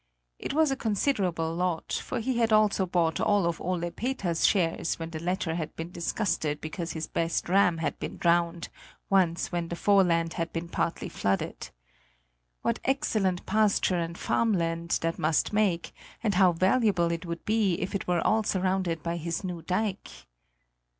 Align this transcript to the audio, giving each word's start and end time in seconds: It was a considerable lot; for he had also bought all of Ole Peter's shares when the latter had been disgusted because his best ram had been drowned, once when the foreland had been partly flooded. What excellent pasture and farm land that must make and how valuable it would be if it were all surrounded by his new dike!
It 0.39 0.53
was 0.55 0.71
a 0.71 0.75
considerable 0.75 1.53
lot; 1.53 1.91
for 1.93 2.19
he 2.19 2.37
had 2.39 2.51
also 2.51 2.87
bought 2.87 3.19
all 3.21 3.45
of 3.45 3.61
Ole 3.61 3.91
Peter's 3.91 4.47
shares 4.47 4.97
when 4.97 5.11
the 5.11 5.19
latter 5.19 5.53
had 5.53 5.75
been 5.75 5.91
disgusted 5.91 6.59
because 6.59 6.93
his 6.93 7.05
best 7.05 7.47
ram 7.47 7.77
had 7.77 7.99
been 7.99 8.17
drowned, 8.17 8.69
once 9.11 9.51
when 9.51 9.67
the 9.67 9.75
foreland 9.75 10.33
had 10.33 10.51
been 10.51 10.69
partly 10.69 11.07
flooded. 11.07 11.69
What 12.63 12.79
excellent 12.83 13.45
pasture 13.45 13.99
and 13.99 14.17
farm 14.17 14.53
land 14.53 14.97
that 15.03 15.19
must 15.19 15.53
make 15.53 15.93
and 16.23 16.33
how 16.33 16.53
valuable 16.53 17.11
it 17.11 17.27
would 17.27 17.45
be 17.45 17.73
if 17.79 17.93
it 17.93 18.07
were 18.07 18.25
all 18.25 18.41
surrounded 18.41 19.03
by 19.03 19.17
his 19.17 19.43
new 19.43 19.61
dike! 19.61 20.09